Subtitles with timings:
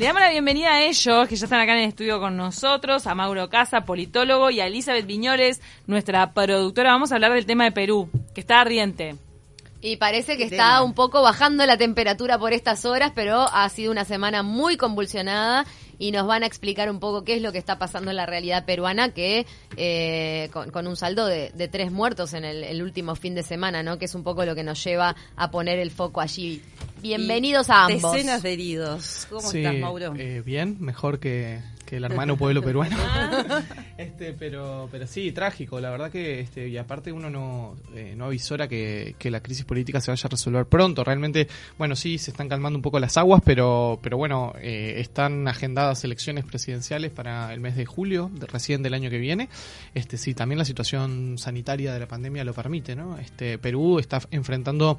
[0.00, 3.06] Le damos la bienvenida a ellos, que ya están acá en el estudio con nosotros,
[3.06, 6.92] a Mauro Casa, politólogo, y a Elizabeth Viñoles, nuestra productora.
[6.92, 9.16] Vamos a hablar del tema de Perú, que está ardiente.
[9.82, 13.92] Y parece que está un poco bajando la temperatura por estas horas, pero ha sido
[13.92, 15.66] una semana muy convulsionada
[16.00, 18.24] y nos van a explicar un poco qué es lo que está pasando en la
[18.24, 19.46] realidad peruana, que
[19.76, 23.98] eh, con, un saldo de, tres muertos en el, último fin de semana, ¿no?
[23.98, 26.62] Que es un poco lo que nos lleva a poner el foco allí.
[27.02, 28.12] Bienvenidos a ambos.
[28.14, 29.26] Decenas de heridos.
[29.28, 30.14] ¿Cómo estás, Mauro?
[30.16, 31.60] Eh, bien, mejor que,
[31.96, 32.96] el hermano pueblo peruano.
[33.98, 35.80] este, pero, pero sí, trágico.
[35.80, 39.64] La verdad que, este, y aparte uno no, eh, no avisora que, que, la crisis
[39.64, 41.04] política se vaya a resolver pronto.
[41.04, 45.46] Realmente, bueno, sí, se están calmando un poco las aguas, pero, pero bueno, eh, están
[45.48, 49.48] agendadas elecciones presidenciales para el mes de julio, de, recién del año que viene.
[49.94, 53.18] Este, sí, también la situación sanitaria de la pandemia lo permite, ¿no?
[53.18, 54.98] Este, Perú está enfrentando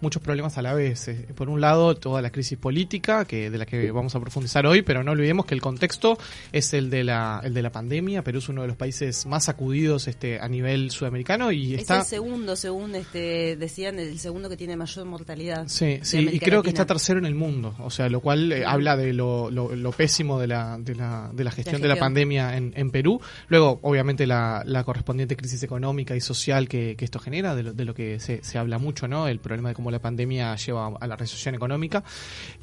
[0.00, 1.08] muchos problemas a la vez.
[1.08, 4.66] Eh, por un lado, toda la crisis política, que de la que vamos a profundizar
[4.66, 6.18] hoy, pero no olvidemos que el contexto
[6.52, 8.22] es el de la, el de la pandemia.
[8.22, 12.00] Perú es uno de los países más sacudidos este, a nivel sudamericano y es está...
[12.00, 15.68] el segundo, según este, decían, el segundo que tiene mayor mortalidad.
[15.68, 18.64] Sí, sí, y creo que está tercero en el mundo, o sea, lo cual eh,
[18.64, 22.56] habla de lo, lo, pésimo de la, de la, de la gestión de la pandemia
[22.56, 23.20] en, en Perú.
[23.48, 27.72] Luego, obviamente, la, la correspondiente crisis económica y social que, que esto genera, de lo,
[27.72, 29.28] de lo que se, se habla mucho, ¿no?
[29.28, 32.04] El problema de cómo la pandemia lleva a la recesión económica.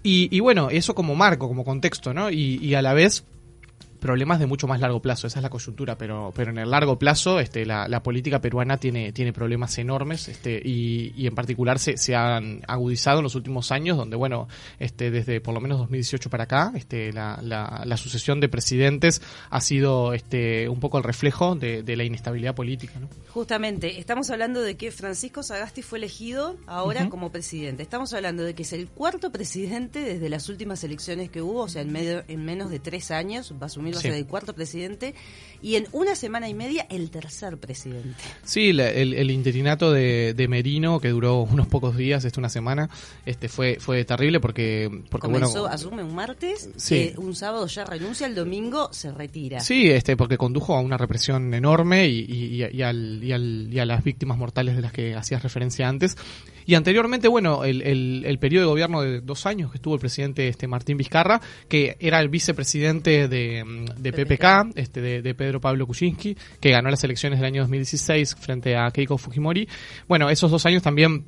[0.04, 2.30] Y, y bueno, eso como marco, como contexto, ¿no?
[2.30, 3.24] Y, y a la vez
[4.08, 6.98] problemas de mucho más largo plazo, esa es la coyuntura, pero, pero en el largo
[6.98, 11.78] plazo este, la, la política peruana tiene, tiene problemas enormes este, y, y en particular
[11.78, 14.48] se, se han agudizado en los últimos años, donde bueno,
[14.80, 19.22] este, desde por lo menos 2018 para acá, este, la, la, la sucesión de presidentes
[19.50, 22.98] ha sido este, un poco el reflejo de, de la inestabilidad política.
[23.02, 23.10] ¿no?
[23.34, 27.84] Justamente, estamos hablando de que Francisco Sagasti fue elegido ahora como presidente.
[27.84, 31.68] Estamos hablando de que es el cuarto presidente desde las últimas elecciones que hubo, o
[31.68, 34.26] sea, en, medio, en menos de tres años, va a asumir va a ser el
[34.26, 35.16] cuarto presidente,
[35.62, 38.16] y en una semana y media el tercer presidente.
[38.44, 42.90] Sí, el, el, interinato de, de, Merino, que duró unos pocos días, esta una semana,
[43.26, 44.90] este fue fue terrible porque...
[45.10, 47.14] porque Comenzó, bueno, asume un martes, sí.
[47.18, 49.60] un sábado ya renuncia, el domingo se retira.
[49.60, 53.80] Sí, este porque condujo a una represión enorme y, y, y, al, y, al, y
[53.80, 56.18] a las víctimas mortales de las que hacías referencia antes.
[56.68, 60.02] Y anteriormente, bueno, el, el, el, periodo de gobierno de dos años que estuvo el
[60.02, 61.40] presidente este Martín Vizcarra,
[61.70, 63.64] que era el vicepresidente de,
[63.98, 68.36] de PPK, este de, de, Pedro Pablo Kuczynski, que ganó las elecciones del año 2016
[68.36, 69.70] frente a Keiko Fujimori.
[70.10, 71.24] Bueno, esos dos años también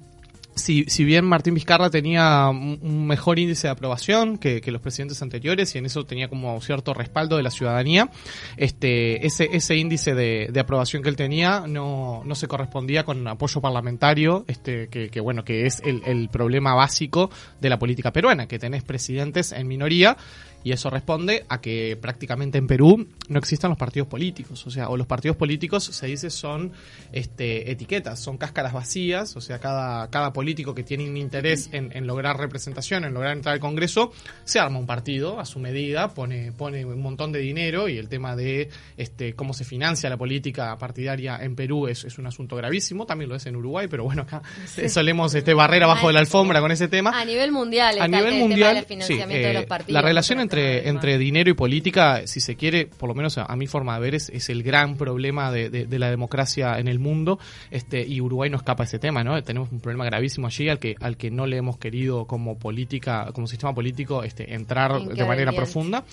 [0.60, 5.74] si, si bien Martín Vizcarra tenía un mejor índice de aprobación que, los presidentes anteriores
[5.74, 8.12] y en eso tenía como cierto respaldo de la ciudadanía,
[8.58, 13.28] este, ese, ese índice de, de aprobación que él tenía no, no se correspondía con
[13.28, 18.12] apoyo parlamentario, este, que, que bueno, que es el, el problema básico de la política
[18.12, 20.18] peruana, que tenés presidentes en minoría
[20.64, 24.90] y eso responde a que prácticamente en Perú no existan los partidos políticos, o sea,
[24.90, 26.72] o los partidos políticos se dice son
[27.12, 31.92] este, etiquetas, son cáscaras vacías, o sea, cada, cada político que tiene un interés en,
[31.96, 34.12] en, lograr representación, en lograr entrar al Congreso,
[34.44, 38.10] se arma un partido a su medida, pone, pone un montón de dinero y el
[38.10, 42.56] tema de este, cómo se financia la política partidaria en Perú es, es un asunto
[42.56, 44.90] gravísimo, también lo es en Uruguay, pero bueno, acá sí.
[44.90, 47.12] solemos este, barrer abajo de la alfombra con ese tema.
[47.20, 52.26] A nivel mundial, a nivel mundial, sí, eh, la relación entre, entre dinero y política,
[52.26, 54.64] si se quiere, por lo menos a, a mi forma de ver, es, es el
[54.64, 57.40] gran problema de, de, de, la democracia en el mundo,
[57.72, 59.42] este, y Uruguay no escapa a ese tema, ¿no?
[59.44, 63.30] Tenemos un problema gravísimo allí al que, al que no le hemos querido como política,
[63.34, 66.04] como sistema político, este, entrar de manera profunda.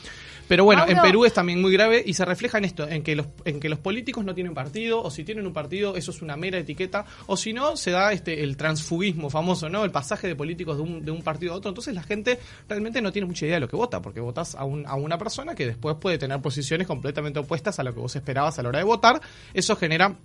[0.49, 3.17] Pero bueno, en Perú es también muy grave y se refleja en esto, en que
[3.17, 6.23] los, en que los políticos no tienen partido, o si tienen un partido, eso es
[6.23, 9.85] una mera etiqueta, o si no, se da este el transfugismo famoso, ¿no?
[9.85, 11.71] El pasaje de políticos de un, de un partido a otro.
[11.71, 14.65] Entonces la gente realmente no tiene mucha idea de lo que vota, porque votas a,
[14.65, 18.15] un, a una persona que después puede tener posiciones completamente opuestas a lo que vos
[18.15, 19.21] esperabas a la hora de votar.
[19.55, 20.17] Eso genera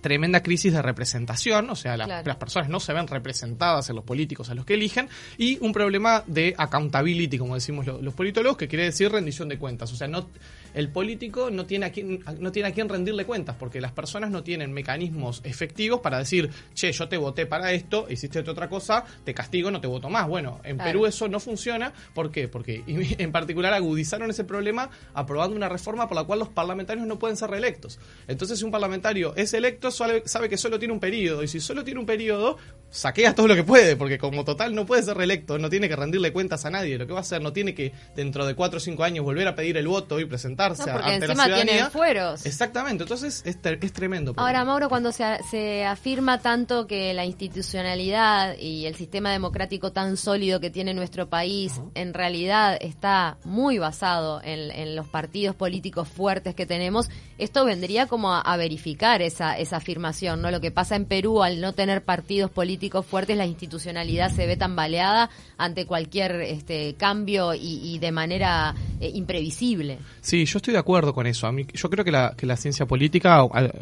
[0.00, 2.22] tremenda crisis de representación, o sea, claro.
[2.24, 5.72] las personas no se ven representadas en los políticos a los que eligen, y un
[5.72, 9.92] problema de accountability, como decimos los, los politólogos, que quiere decir rendición de cuentas.
[9.92, 10.28] O sea, no,
[10.74, 14.30] el político no tiene, a quién, no tiene a quién rendirle cuentas, porque las personas
[14.30, 19.04] no tienen mecanismos efectivos para decir, che, yo te voté para esto, hiciste otra cosa,
[19.24, 20.28] te castigo, no te voto más.
[20.28, 20.90] Bueno, en claro.
[20.90, 21.92] Perú eso no funciona.
[22.14, 22.48] ¿Por qué?
[22.48, 27.18] Porque en particular agudizaron ese problema aprobando una reforma por la cual los parlamentarios no
[27.18, 27.98] pueden ser reelectos.
[28.26, 31.60] Entonces, si un parlamentario es electo, sabe, sabe que solo tiene un periodo, y si
[31.60, 32.56] solo tiene un periodo,
[32.90, 35.96] saquea todo lo que puede, porque como total no puede ser reelecto, no tiene que
[35.96, 38.78] rendirle cuentas a nadie, lo que va a hacer no tiene que dentro de cuatro
[38.78, 41.56] o cinco años volver a pedir el voto y presentarse no, porque ante encima la
[41.56, 41.90] ciudadanía.
[41.90, 42.46] fueros.
[42.46, 44.32] Exactamente, entonces es, es tremendo.
[44.36, 50.16] Ahora, Mauro, cuando se, se afirma tanto que la institucionalidad y el sistema democrático tan
[50.16, 56.08] sólido que tiene nuestro país en realidad está muy basado en, en, los partidos políticos
[56.08, 60.50] fuertes que tenemos, esto vendría como a, a verificar esa, esa afirmación, ¿no?
[60.50, 64.56] Lo que pasa en Perú al no tener partidos políticos fuertes, la institucionalidad se ve
[64.56, 69.98] tambaleada ante cualquier este, cambio y, de manera eh, imprevisible.
[70.20, 71.46] Sí, yo estoy de acuerdo con eso.
[71.46, 73.40] A mí, yo creo que la, que la ciencia política,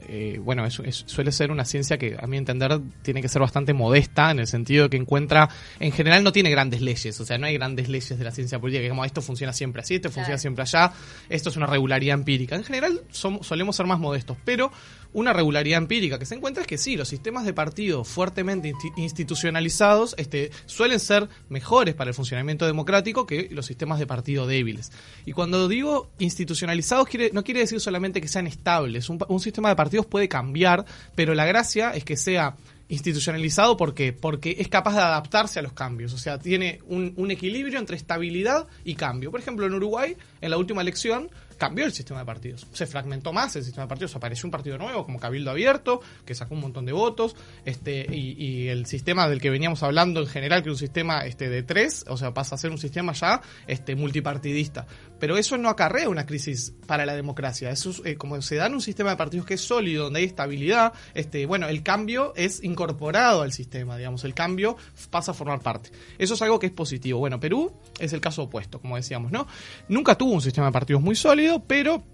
[0.09, 3.73] eh, bueno, es, suele ser una ciencia que, a mi entender, tiene que ser bastante
[3.75, 5.49] modesta en el sentido de que encuentra,
[5.81, 8.59] en general no tiene grandes leyes, o sea, no hay grandes leyes de la ciencia
[8.59, 10.93] política, que como esto funciona siempre así, esto funciona siempre allá,
[11.29, 12.57] esto es una regularidad empírica.
[12.57, 14.71] En general somos, solemos ser más modestos, pero
[15.13, 20.15] una regularidad empírica que se encuentra es que sí, los sistemas de partido fuertemente institucionalizados
[20.19, 24.93] este, suelen ser mejores para el funcionamiento democrático que los sistemas de partido débiles.
[25.25, 29.09] Y cuando digo institucionalizados, no quiere decir solamente que sean estables.
[29.09, 32.57] Un, un sistema de partidos puede cambiar, pero la gracia es que sea
[32.89, 37.79] institucionalizado porque porque es capaz de adaptarse a los cambios, o sea, tiene un, equilibrio
[37.79, 39.31] entre estabilidad y cambio.
[39.31, 40.17] Por ejemplo, en Uruguay,
[40.47, 42.67] en la última elección, cambió el sistema de partidos.
[42.73, 46.35] Se fragmentó más el sistema de partidos, apareció un partido nuevo como Cabildo Abierto, que
[46.35, 50.63] sacó un montón de votos, este, y, el sistema del que veníamos hablando en general,
[50.63, 53.41] que es un sistema este, de tres, o sea, pasa a ser un sistema ya
[53.67, 54.87] este, multipartidista.
[55.19, 57.71] Pero eso no acarrea una crisis para la democracia.
[57.71, 60.27] Eso eh, como se da en un sistema de partidos que es sólido, donde hay
[60.27, 64.77] estabilidad, este, bueno, el cambio es incorporado al sistema, digamos, el cambio
[65.11, 65.91] pasa a formar parte.
[66.19, 67.19] Eso es algo que es positivo.
[67.19, 69.47] Bueno, Perú es el caso opuesto, como decíamos, ¿no?
[69.89, 72.05] Nunca tuvo un sistema de partidos muy sólido, pero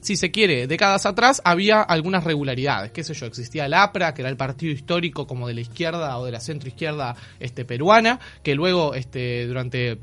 [0.00, 4.22] si se quiere, décadas atrás había algunas regularidades, qué sé yo, existía el APRA, que
[4.22, 8.18] era el partido histórico como de la izquierda o de la centro izquierda este, peruana,
[8.42, 9.98] que luego este, durante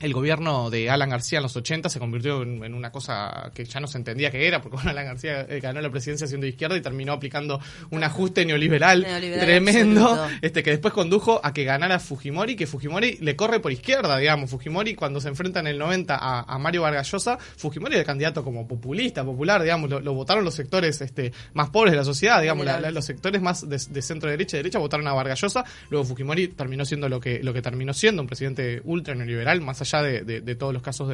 [0.00, 3.80] el gobierno de Alan García en los 80 se convirtió en, una cosa que ya
[3.80, 6.76] no se entendía que era, porque Alan García eh, ganó la presidencia siendo de izquierda
[6.76, 7.60] y terminó aplicando
[7.90, 9.06] un ajuste neoliberal,
[9.40, 14.18] tremendo, este que después condujo a que ganara Fujimori, que Fujimori le corre por izquierda,
[14.18, 14.50] digamos.
[14.50, 18.68] Fujimori cuando se enfrenta en el 90 a, Mario Vargas Llosa, Fujimori era candidato como
[18.68, 23.04] populista, popular, digamos, lo, votaron los sectores este, más pobres de la sociedad, digamos, los
[23.04, 27.08] sectores más de, centro derecha y derecha votaron a Vargas Llosa, luego Fujimori terminó siendo
[27.08, 30.82] lo que, lo que terminó siendo, un presidente ultra neoliberal, más allá de, todos los
[30.82, 31.08] casos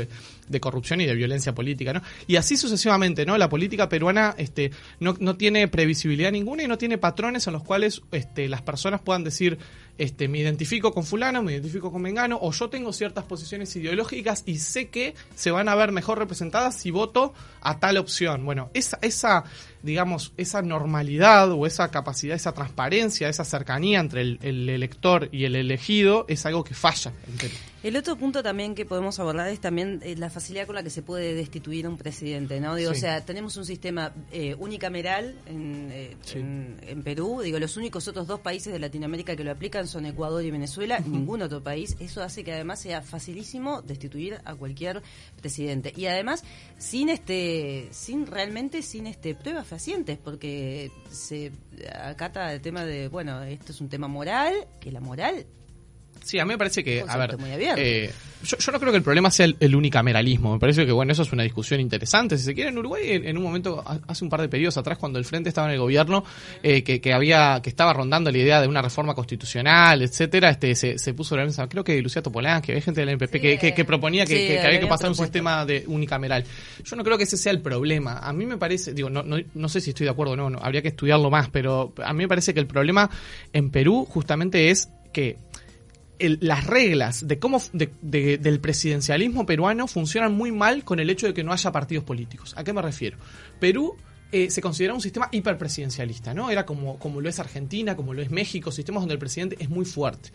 [0.49, 2.03] de, corrupción y de violencia política, ¿no?
[2.27, 3.37] Y así sucesivamente, ¿no?
[3.39, 4.71] La política peruana este,
[5.01, 9.01] no, no tiene previsibilidad ninguna y no tiene patrones en los cuales este, las personas
[9.01, 9.59] puedan decir,
[9.99, 14.43] este, me identifico con fulano, me identifico con mengano, o yo tengo ciertas posiciones ideológicas
[14.47, 18.45] y sé que se van a ver mejor representadas si voto a tal opción.
[18.45, 19.45] Bueno, esa, esa
[19.83, 25.45] digamos, esa normalidad o esa capacidad, esa transparencia, esa cercanía entre el, el elector y
[25.45, 27.55] el elegido es algo que falla en Perú.
[27.83, 30.91] El otro punto también que podemos abordar es también eh, la facilidad con la que
[30.91, 32.77] se puede destituir a un presidente, ¿no?
[32.77, 38.07] Digo, o sea, tenemos un sistema eh, unicameral eh, en, en, Perú, digo, los únicos
[38.07, 41.97] otros dos países de Latinoamérica que lo aplican son Ecuador y Venezuela, ningún otro país.
[41.99, 45.03] Eso hace que además sea facilísimo destituir a cualquier
[45.41, 45.93] presidente.
[45.97, 46.45] Y además
[46.79, 51.51] sin este, sin realmente sin este pruebas fehacientes, porque se
[52.01, 55.47] acata el tema de, bueno, esto es un tema moral, que la moral
[56.25, 57.37] Sí, a mí me parece que, a ver,
[57.77, 58.13] eh,
[58.45, 60.55] yo, no creo que el problema sea el, unicameralismo.
[60.55, 62.39] Me parece que, bueno, eso es una discusión interesante.
[62.39, 65.19] Si se quiere, en Uruguay, en, un momento, hace un par de periodos atrás, cuando
[65.19, 66.25] el Frente estaba en el gobierno,
[66.63, 71.15] eh, que, había, que estaba rondando la idea de una reforma constitucional, etcétera, este, se,
[71.15, 73.33] puso la mesa, creo que Luciato Polán, que había gente del MPP
[73.75, 76.45] que, proponía que, había que pasar un sistema de unicameral.
[76.85, 78.19] Yo no creo que ese sea el problema.
[78.19, 80.51] A mí me parece, digo, no, no, no sé si estoy de acuerdo o no,
[80.51, 83.11] no, habría que estudiarlo más, pero a mí me parece que el problema
[83.53, 85.37] en Perú justamente es que
[86.41, 91.45] las reglas de cómo del presidencialismo peruano funcionan muy mal con el hecho de que
[91.45, 92.55] no haya partidos políticos.
[92.57, 93.19] ¿A qué me refiero?
[93.59, 93.97] Perú
[94.35, 96.49] eh, se considera un sistema hiperpresidencialista, ¿no?
[96.49, 99.69] Era como, como lo es Argentina, como lo es México, sistemas donde el presidente es
[99.69, 100.31] muy fuerte.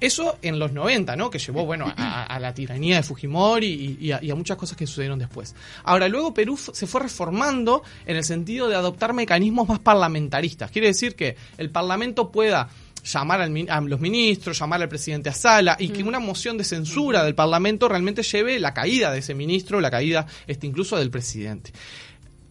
[0.00, 1.28] Eso en los 90, ¿no?
[1.28, 5.54] Que llevó, bueno, a, la tiranía de Fujimori y, a, muchas cosas que sucedieron después.
[5.84, 10.70] Ahora, luego Perú se fue reformando en el sentido de adoptar mecanismos más parlamentaristas.
[10.70, 12.70] Quiere decir que el Parlamento pueda
[13.02, 17.24] llamar a los ministros, llamar al presidente a sala y que una moción de censura
[17.24, 21.72] del Parlamento realmente lleve la caída de ese ministro, la caída este, incluso del presidente.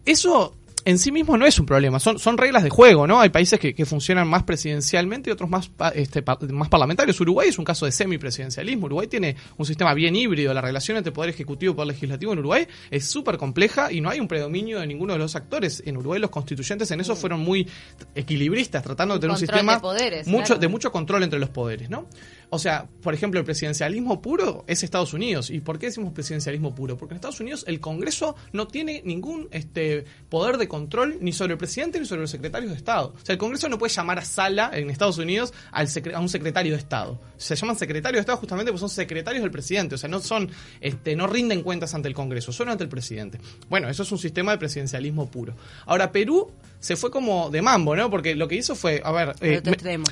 [0.04, 3.20] Eso en sí mismo no es un problema, son, son reglas de juego, ¿no?
[3.20, 7.20] Hay países que, que funcionan más presidencialmente y otros más, este, más parlamentarios.
[7.20, 8.86] Uruguay es un caso de semipresidencialismo.
[8.86, 10.52] Uruguay tiene un sistema bien híbrido.
[10.54, 14.10] La relación entre poder ejecutivo y poder legislativo en Uruguay es súper compleja y no
[14.10, 15.82] hay un predominio de ninguno de los actores.
[15.86, 17.68] En Uruguay los constituyentes en eso fueron muy
[18.14, 22.06] equilibristas, tratando de tener un sistema de, mucho, de mucho control entre los poderes, ¿no?
[22.54, 25.48] O sea, por ejemplo, el presidencialismo puro es Estados Unidos.
[25.48, 26.98] ¿Y por qué decimos presidencialismo puro?
[26.98, 31.52] Porque en Estados Unidos el Congreso no tiene ningún este, poder de control ni sobre
[31.52, 33.14] el presidente ni sobre los secretarios de Estado.
[33.16, 36.28] O sea, el Congreso no puede llamar a sala en Estados Unidos al a un
[36.28, 37.18] secretario de Estado.
[37.38, 39.94] Se llaman secretarios de Estado justamente porque son secretarios del presidente.
[39.94, 40.50] O sea, no son,
[40.82, 43.40] este, no rinden cuentas ante el Congreso, solo ante el presidente.
[43.70, 45.54] Bueno, eso es un sistema de presidencialismo puro.
[45.86, 48.10] Ahora, Perú se fue como de mambo, ¿no?
[48.10, 49.62] Porque lo que hizo fue, a ver, eh,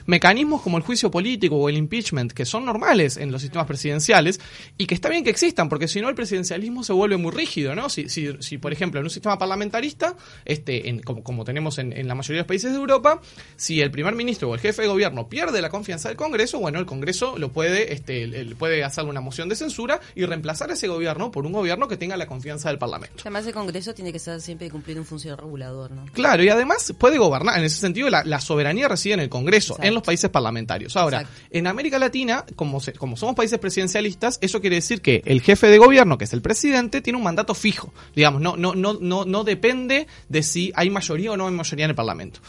[0.06, 4.40] mecanismos como el juicio político o el impeachment, que son normales en los sistemas presidenciales
[4.78, 7.74] y que está bien que existan, porque si no el presidencialismo se vuelve muy rígido,
[7.74, 7.88] ¿no?
[7.88, 11.92] Si, si, si por ejemplo, en un sistema parlamentarista, este, en, como, como, tenemos en,
[11.92, 13.20] en, la mayoría de los países de Europa,
[13.56, 16.78] si el primer ministro o el jefe de gobierno pierde la confianza del Congreso, bueno,
[16.78, 20.74] el Congreso lo puede, este, el, puede hacerle una moción de censura y reemplazar a
[20.74, 23.16] ese gobierno por un gobierno que tenga la confianza del Parlamento.
[23.22, 26.04] Además, el Congreso tiene que ser siempre cumplir un función regulador, ¿no?
[26.12, 26.59] Claro, y además
[26.98, 27.58] puede gobernar.
[27.58, 30.96] En ese sentido, la, soberanía reside en el Congreso, en los países parlamentarios.
[30.96, 35.68] Ahora, en América Latina, como, como somos países presidencialistas, eso quiere decir que el jefe
[35.68, 37.92] de gobierno, que es el presidente, tiene un mandato fijo.
[38.14, 41.84] Digamos, no, no, no, no, no depende de si hay mayoría o no hay mayoría
[41.84, 42.40] en el Parlamento.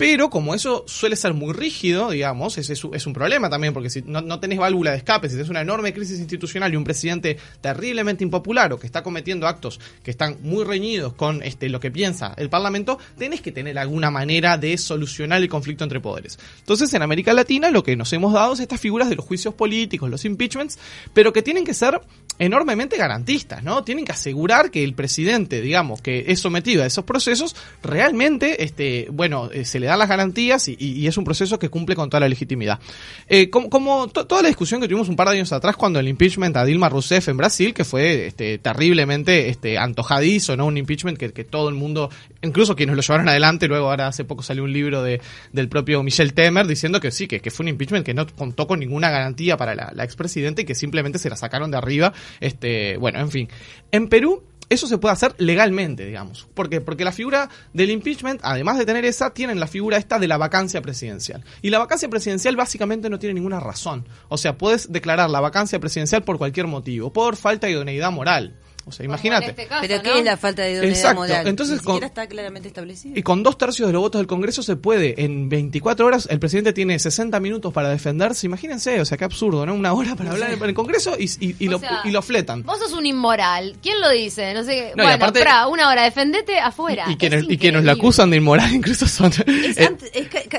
[0.00, 4.00] Pero como eso suele ser muy rígido, digamos, es, es, un problema también, porque si
[4.00, 7.36] no, no, tenés válvula de escape, si tenés una enorme crisis institucional y un presidente
[7.60, 11.90] terriblemente impopular o que está cometiendo actos que están muy reñidos con este, lo que
[11.90, 16.38] piensa el Parlamento, tenés que tener alguna manera de solucionar el conflicto entre poderes.
[16.60, 19.52] Entonces, en América Latina lo que nos hemos dado es estas figuras de los juicios
[19.52, 20.78] políticos, los impeachments,
[21.12, 22.00] pero que tienen que ser
[22.40, 23.84] enormemente garantistas, ¿no?
[23.84, 29.08] Tienen que asegurar que el presidente, digamos, que es sometido a esos procesos, realmente, este,
[29.12, 32.20] bueno, eh, se le dan las garantías y, es un proceso que cumple con toda
[32.20, 32.80] la legitimidad.
[33.28, 36.56] Eh, como, toda la discusión que tuvimos un par de años atrás cuando el impeachment
[36.56, 40.64] a Dilma Rousseff en Brasil, que fue este, terriblemente este, antojadizo, ¿no?
[40.64, 42.08] Un impeachment que, todo el mundo,
[42.40, 45.20] incluso quienes lo llevaron adelante, luego ahora hace poco salió un libro de,
[45.52, 48.66] del propio Michel Temer diciendo que sí, que, que fue un impeachment que no contó
[48.66, 52.14] con ninguna garantía para la, la expresidenta y que simplemente se la sacaron de arriba
[52.38, 53.48] este, bueno, en fin.
[53.90, 56.46] En Perú eso se puede hacer legalmente, digamos.
[56.54, 56.80] ¿Por qué?
[56.80, 60.38] Porque la figura del impeachment, además de tener esa, tienen la figura esta de la
[60.38, 61.42] vacancia presidencial.
[61.60, 64.06] Y la vacancia presidencial básicamente no tiene ninguna razón.
[64.28, 68.54] O sea, puedes declarar la vacancia presidencial por cualquier motivo, por falta de idoneidad moral.
[68.90, 69.50] O sea, imagínate.
[69.50, 71.46] Este ¿Pero qué es la falta de idoneidad moral?
[71.46, 73.16] Entonces, Ni está claramente establecido.
[73.16, 76.40] Y con dos tercios de los votos del Congreso se puede, en 24 horas, el
[76.40, 78.46] presidente tiene 60 minutos para defenderse.
[78.46, 79.74] Imagínense, o sea, qué absurdo, ¿no?
[79.74, 82.64] Una hora para hablar en el Congreso y, y, lo, y, lo, fletan.
[82.64, 83.76] Vos sos un inmoral.
[83.80, 84.52] ¿Quién lo dice?
[84.54, 84.92] No sé.
[84.96, 87.06] bueno, aparte, una hora, defendete afuera.
[87.08, 89.30] Y, quienes, y quienes lo acusan de inmoral incluso son...
[89.30, 89.94] Es, eh,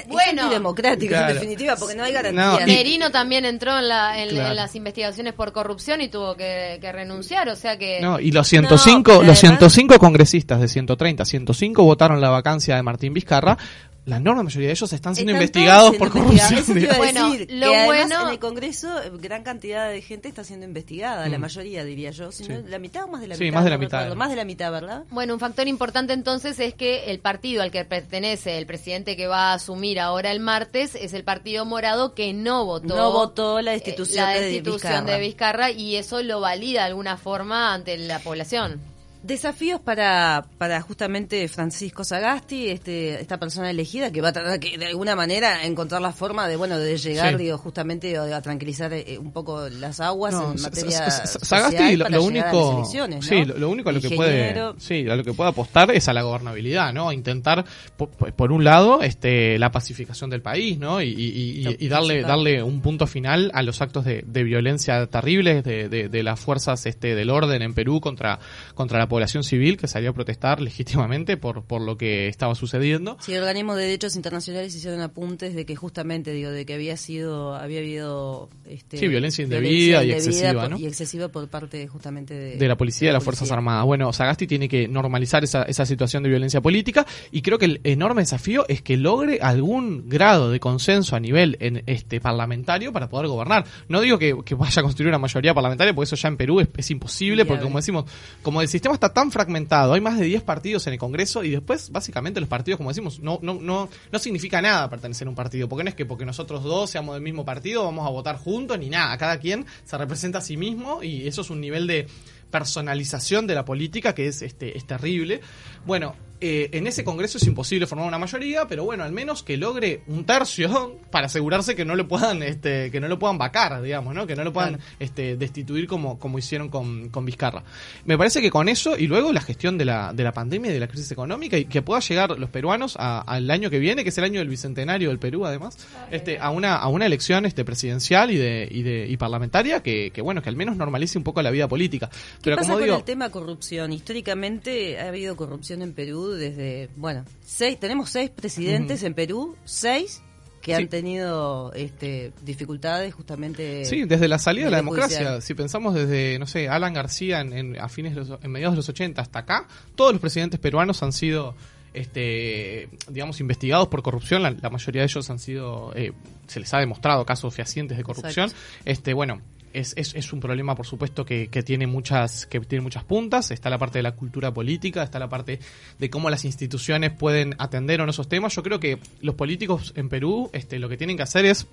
[0.07, 2.65] bueno, antidemocrático, en definitiva, porque no hay garantía.
[2.65, 7.50] Merino también entró en, la, en, las investigaciones por corrupción y tuvo que, que renunciar,
[7.50, 8.00] o sea que...
[8.00, 13.13] No, y los 105 los 105 congresistas de 130, 105 votaron la vacancia de Martín
[13.13, 13.57] Vizcarra,
[14.05, 16.63] la enorme mayoría de ellos están siendo investigados por corrupción.
[16.98, 18.89] bueno, lo bueno en el Congreso
[19.20, 21.41] gran cantidad de gente está siendo investigada, la mm.
[21.41, 22.29] mayoría diría yo,
[22.67, 23.53] la mitad o más de la mitad.
[23.53, 24.15] más de la mitad.
[24.15, 25.03] más de la mitad, ¿verdad?
[25.12, 29.27] Bueno, un factor importante entonces es que el partido al que pertenece el presidente que
[29.27, 32.96] va a asumir ahora el martes es el Partido Morado que no votó.
[32.96, 37.74] No votó la destitución, la destitución de Vizcarra y eso lo valida de alguna forma
[37.74, 38.90] ante la población.
[39.23, 44.79] Desafíos para, para justamente Francisco Sagasti, este, esta persona elegida que va a tratar que
[44.79, 49.19] de alguna manera encontrar la forma de bueno de llegar, digo, justamente a tranquilizar eh,
[49.19, 52.83] un poco las aguas en materia Sagasti lo, único,
[53.21, 56.13] sí, lo, único a lo que puede, sí, a lo que puede apostar es a
[56.13, 57.09] la gobernabilidad, ¿no?
[57.09, 57.63] A intentar
[57.97, 60.99] por, un lado este la pacificación del país, ¿no?
[60.99, 66.09] Y, y, darle darle un punto final a los actos de, violencia terribles de, de,
[66.09, 68.39] de, las fuerzas este del orden en Perú contra
[68.73, 73.18] contra la población civil que salió a protestar legítimamente por, por lo que estaba sucediendo.
[73.20, 76.96] Sí, el organismo de derechos internacionales hicieron apuntes de que justamente, digo, de que había
[76.96, 78.50] sido, había habido...
[78.65, 80.80] Este, sí, violencia indebida, y excesiva, ¿no?
[80.80, 82.56] Y excesiva por parte justamente de...
[82.56, 83.86] De la policía y de las Fuerzas Armadas.
[83.86, 87.82] Bueno, Sagasti tiene que normalizar esa, esa situación de violencia política y creo que el
[87.84, 93.10] enorme desafío es que logre algún grado de consenso a nivel en este parlamentario para
[93.10, 93.65] poder gobernar.
[93.89, 96.62] No digo que, que vaya a construir una mayoría parlamentaria, porque eso ya en Perú
[96.62, 98.06] es, es imposible, porque como decimos,
[98.41, 101.50] como el sistema está tan fragmentado, hay más de 10 partidos en el Congreso y
[101.50, 105.36] después básicamente los partidos, como decimos, no, no, no, no significa nada pertenecer a un
[105.36, 108.38] partido, porque no es que porque nosotros dos seamos del mismo partido vamos a votar
[108.38, 111.88] juntos ni nada, cada quien se representa a sí mismo y eso es un nivel
[111.88, 112.05] de
[112.51, 115.41] personalización de la política que es, este, es terrible.
[115.88, 119.57] Bueno, eh, en ese Congreso es imposible formar una mayoría, pero bueno, al menos que
[119.57, 123.81] logre un tercio para asegurarse que no le puedan, este, que no lo puedan vacar,
[123.81, 124.25] digamos, ¿no?
[124.25, 127.63] Que no lo puedan este, destituir como, como hicieron con, con Vizcarra.
[128.05, 130.74] Me parece que con eso, y luego la gestión de la, de la pandemia y
[130.74, 134.10] de la crisis económica, y que pueda llegar los peruanos al año que viene, que
[134.10, 135.77] es el año del bicentenario del Perú, además,
[136.10, 140.12] este, a una, a una elección este, presidencial y de, y de, y parlamentaria que,
[140.12, 142.10] que bueno, que al menos normalice un poco la vida política.
[142.41, 143.93] Pero como digo, el tema corrupción?
[143.93, 150.21] Históricamente ha habido corrupción en Perú desde, bueno, seis, tenemos seis presidentes en Perú, seis
[150.61, 153.83] que han tenido este, dificultades justamente.
[153.85, 155.41] Sí, desde la salida de la democracia.
[155.41, 159.21] Si pensamos desde, no sé, Alan García en, a fines en mediados de los 80
[159.21, 161.55] hasta acá, todos los presidentes peruanos han sido
[161.93, 164.43] este, digamos, investigados por corrupción.
[164.43, 166.13] La, mayoría de ellos han sido, eh,
[166.47, 168.51] se les ha demostrado casos fehacientes de corrupción.
[168.85, 169.41] Este, bueno,
[169.73, 173.51] es, es, un problema, por supuesto, que, que, tiene muchas, que tiene muchas puntas.
[173.51, 175.59] Está la parte de la cultura política, está la parte
[175.99, 178.55] de cómo las instituciones pueden atender o no esos temas.
[178.55, 181.67] Yo creo que los políticos en Perú este, lo que tienen que hacer es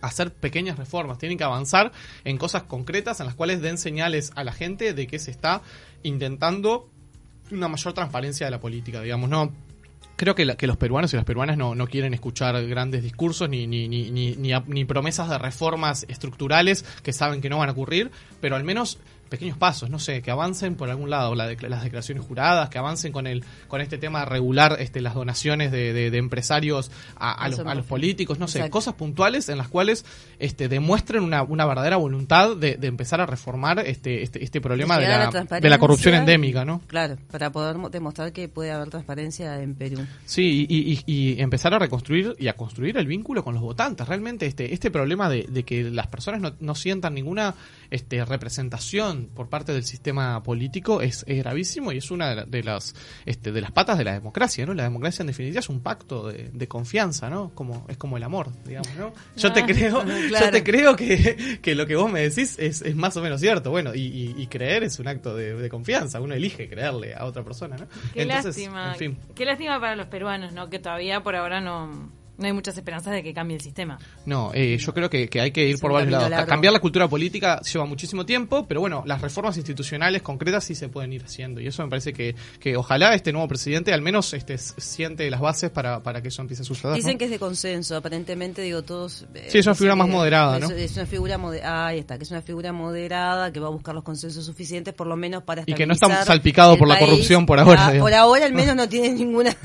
[0.00, 1.92] hacer pequeñas reformas, tienen que avanzar
[2.24, 5.62] en cosas concretas en las cuales den señales a la gente de que se está
[6.02, 6.90] intentando
[7.50, 9.52] una mayor transparencia de la política, digamos, no
[10.16, 13.66] creo que, que, los peruanos y las peruanas no, no quieren escuchar grandes discursos ni,
[13.66, 18.56] ni, ni, ni promesas de reformas estructurales que saben que no van a ocurrir, pero
[18.56, 22.68] al menos pequeños pasos, no sé, que avancen por algún lado la las declaraciones juradas,
[22.68, 26.90] que avancen con el con este tema de regular este, las donaciones de, de, empresarios
[27.16, 30.04] a, los, a, los, políticos, no sé, cosas puntuales en las cuales
[30.38, 34.98] este, demuestren una, una verdadera voluntad de, de empezar a reformar este, este, este problema
[34.98, 36.80] de la, de la corrupción endémica, ¿no?
[36.86, 40.06] Claro, para poder demostrar que puede haber transparencia en Perú.
[40.24, 44.06] Sí, y, y, empezar a reconstruir y a construir el vínculo con los votantes.
[44.06, 47.54] Realmente este, este problema de, de que las personas no, no sientan ninguna
[47.90, 52.94] este, representación por parte del sistema político es, gravísimo y es una de, las
[53.26, 54.74] este, de las patas de la democracia, ¿no?
[54.74, 57.50] La democracia en definitiva es un pacto de, confianza, ¿no?
[57.54, 59.12] Como es como el amor, digamos, ¿no?
[59.36, 60.04] Yo te ah, creo,
[60.40, 63.40] yo te creo que, que, lo que vos me decís es, es más o menos
[63.40, 67.76] cierto, bueno, y, creer es un acto de, confianza, uno elige creerle a otra persona,
[67.76, 67.86] ¿no?
[68.12, 68.94] Qué lástima,
[69.34, 70.70] qué lástima para los peruanos, ¿no?
[70.70, 73.98] Que todavía por ahora no no hay muchas esperanzas de que cambie el sistema.
[74.26, 76.46] No, eh, yo creo que, hay que ir por varios lados.
[76.46, 80.88] Cambiar la cultura política lleva muchísimo tiempo, pero bueno, las reformas institucionales concretas sí se
[80.88, 81.60] pueden ir haciendo.
[81.60, 85.40] Y eso me parece que, que ojalá este nuevo presidente al menos este, siente las
[85.40, 86.96] bases para, para que eso empiece a suceder.
[86.96, 89.26] Dicen que es de consenso, aparentemente, digo, todos...
[89.34, 90.70] Eh, sí, es una figura más moderada, ¿no?
[90.70, 93.94] Es, una figura moderada, ahí está, que es una figura moderada, que va a buscar
[93.94, 97.46] los consensos suficientes, por lo menos para Y que no está salpicado por la corrupción
[97.46, 97.92] por ahora.
[97.98, 99.56] por ahora al menos no tiene ninguna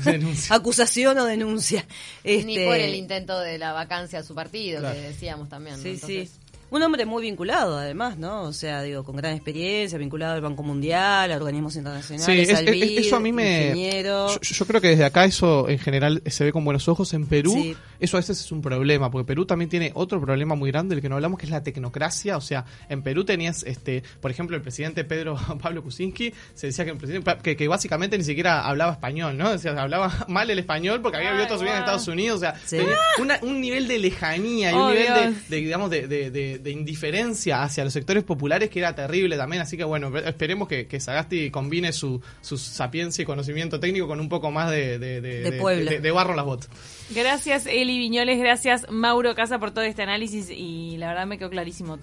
[0.50, 1.84] acusación o denuncia.
[2.24, 5.78] Ni por el este, intento de la vacancia a su partido, que decíamos también.
[5.78, 6.30] Sí, sí.
[6.70, 8.42] Un hombre muy vinculado, además, ¿no?
[8.42, 12.48] O sea, digo, con gran experiencia, vinculado al Banco Mundial, a organismos internacionales.
[12.48, 14.02] Sí, eso a mí me.
[14.04, 17.12] Yo, creo que desde acá eso en general se ve con buenos ojos.
[17.12, 20.70] En Perú, eso a veces es un problema, porque Perú también tiene otro problema muy
[20.70, 22.36] grande del que no hablamos, que es la tecnocracia.
[22.36, 26.84] O sea, en Perú tenías, este por ejemplo, el presidente Pedro Pablo Kuczynski se decía
[26.84, 29.50] que el presidente que, que básicamente ni siquiera hablaba español, ¿no?
[29.50, 32.36] O sea, hablaba mal el español porque había vivido toda en Estados Unidos.
[32.36, 32.96] O sea, tenía
[33.42, 38.24] un nivel de lejanía y un nivel de, digamos, de de indiferencia hacia los sectores
[38.24, 39.62] populares que era terrible también.
[39.62, 44.20] Así que bueno, esperemos que, que Sagasti combine su, su sapiencia y conocimiento técnico con
[44.20, 46.68] un poco más de, de, de, barro en las botas.
[47.10, 51.50] Gracias Eli Viñoles, gracias Mauro Casa por todo este análisis y la verdad me quedó
[51.50, 51.98] clarísimo